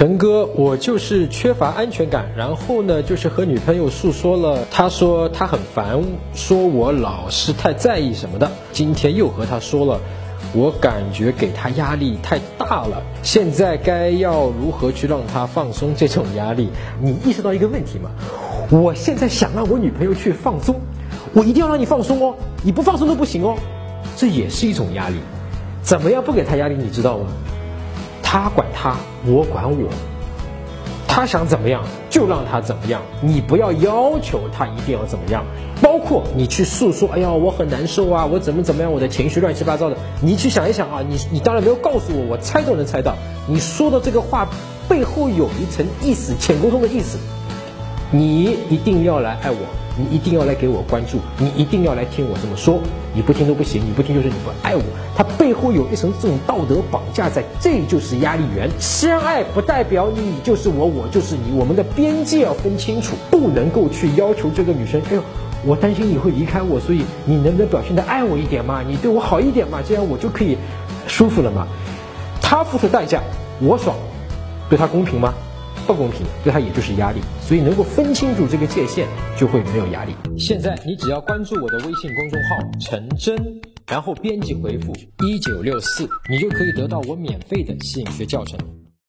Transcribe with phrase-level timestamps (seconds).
[0.00, 8.50] 陈哥，我就是缺乏安全感，然后呢，就是和女朋友诉说了，她说她很烦，说我老是太在意什么的。
[8.72, 10.00] 今天又和她说了，
[10.54, 13.02] 我感觉给她压力太大了。
[13.22, 16.70] 现在该要如何去让她放松这种压力？
[17.02, 18.10] 你意识到一个问题吗？
[18.70, 20.76] 我现在想让我女朋友去放松，
[21.34, 23.54] 我一定要让你放松哦，你不放松都不行哦，
[24.16, 25.16] 这也是一种压力。
[25.82, 26.74] 怎么样不给她压力？
[26.74, 27.26] 你知道吗？
[28.32, 28.94] 他管他，
[29.26, 29.88] 我管我。
[31.08, 35.44] 他想怎么样就让他怎么样，你不要要求他一定要怎么样。
[35.82, 39.96] 包括你去诉说，哎呀，我很难受啊，我怎么怎么样，我的情绪乱七八糟的。
[40.22, 43.16] 你去想一想啊，你你当然没有告诉我，我猜都能猜到，
[43.48, 44.46] 你说的这个话
[44.88, 47.18] 背后有一层意思，潜沟通的意思。
[48.12, 49.58] 你一定要来爱我，
[49.96, 52.80] 你一定要来给我关注，你一定要来听我这么说。
[53.14, 54.82] 你不听都不行，你不听就是你不爱我。
[55.16, 58.68] 它背后有一层这种道德绑架在，这就是压力源。
[58.80, 65.00] 相爱不代表你就是我，我就是你，我们的边界要分清楚，不能够去要求这个女生。
[65.10, 65.22] 哎呦，
[65.64, 68.82] 我担心你会离开我，所以你能不能表现的爱我一点嘛？
[68.82, 69.78] 你对我好一点嘛？
[69.86, 70.56] 这样我就可以
[71.06, 71.66] 舒服了嘛？
[72.40, 73.20] 他付出代价，
[73.60, 73.96] 我爽，
[74.68, 75.32] 对他公平吗？
[75.92, 80.14] 不公平，对他也就是压力，所以能够分清楚这个界限，就会没有压力。
[80.38, 83.36] 现在你只要关注我的微信公众号陈真，
[83.88, 88.58] 然后编辑回复一九六四，你就可以得到我免费的吸引学教程。